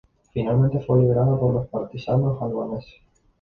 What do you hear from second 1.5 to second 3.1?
los partisanos albaneses.